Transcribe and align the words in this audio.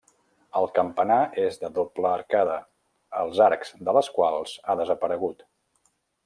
El 0.59 0.67
campanar 0.77 1.17
és 1.41 1.59
de 1.63 1.69
doble 1.75 2.09
arcada, 2.11 2.55
els 3.25 3.43
arcs 3.49 3.73
de 3.91 3.95
les 3.99 4.11
quals 4.17 4.55
ha 4.75 4.79
desaparegut. 4.81 5.47